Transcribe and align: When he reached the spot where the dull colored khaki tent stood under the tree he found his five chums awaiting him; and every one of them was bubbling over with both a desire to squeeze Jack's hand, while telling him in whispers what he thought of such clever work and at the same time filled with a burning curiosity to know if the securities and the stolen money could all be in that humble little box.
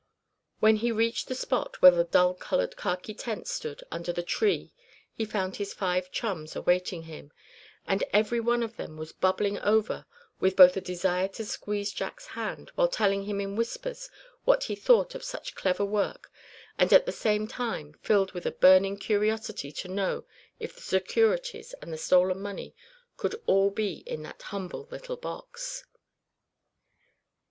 When 0.59 0.77
he 0.77 0.91
reached 0.91 1.27
the 1.27 1.35
spot 1.35 1.79
where 1.79 1.91
the 1.91 2.03
dull 2.03 2.33
colored 2.33 2.75
khaki 2.75 3.13
tent 3.13 3.45
stood 3.47 3.83
under 3.91 4.11
the 4.11 4.23
tree 4.23 4.73
he 5.13 5.25
found 5.25 5.57
his 5.57 5.75
five 5.75 6.11
chums 6.11 6.55
awaiting 6.55 7.03
him; 7.03 7.31
and 7.85 8.03
every 8.11 8.39
one 8.39 8.63
of 8.63 8.77
them 8.77 8.97
was 8.97 9.11
bubbling 9.13 9.59
over 9.59 10.07
with 10.39 10.55
both 10.55 10.75
a 10.75 10.81
desire 10.81 11.27
to 11.27 11.45
squeeze 11.45 11.93
Jack's 11.93 12.25
hand, 12.29 12.71
while 12.73 12.87
telling 12.87 13.25
him 13.25 13.39
in 13.39 13.55
whispers 13.55 14.09
what 14.43 14.63
he 14.63 14.75
thought 14.75 15.13
of 15.13 15.23
such 15.23 15.53
clever 15.53 15.85
work 15.85 16.31
and 16.79 16.91
at 16.91 17.05
the 17.05 17.11
same 17.11 17.47
time 17.47 17.93
filled 18.01 18.31
with 18.31 18.47
a 18.47 18.51
burning 18.51 18.97
curiosity 18.97 19.71
to 19.73 19.87
know 19.87 20.25
if 20.59 20.73
the 20.73 20.81
securities 20.81 21.73
and 21.73 21.93
the 21.93 21.97
stolen 21.99 22.41
money 22.41 22.73
could 23.17 23.39
all 23.45 23.69
be 23.69 23.97
in 24.07 24.23
that 24.23 24.41
humble 24.41 24.87
little 24.89 25.15
box. 25.17 25.83